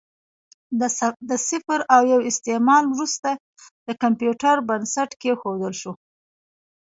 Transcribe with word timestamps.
د 1.29 1.31
صفر 1.49 1.79
او 1.95 2.01
یو 2.13 2.19
استعمال 2.31 2.83
وروسته 2.93 3.29
د 3.87 3.89
کمپیوټر 4.01 4.55
بنسټ 4.69 5.09
کېښودل 5.21 5.73
شو. 5.81 5.91